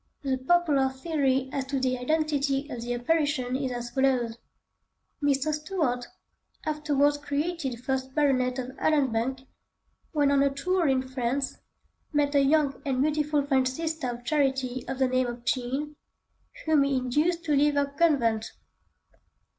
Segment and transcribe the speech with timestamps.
[0.23, 4.39] The popular theory as to the identity of the apparition is as follows:—
[5.21, 5.53] Mr.
[5.53, 6.07] Stuart,
[6.65, 9.45] afterwards created first baronet of Allanbank,
[10.11, 11.59] when on a tour in France,
[12.11, 15.95] met a young and beautiful French Sister of Charity of the name of Jean,
[16.65, 18.53] whom he induced to leave her convent.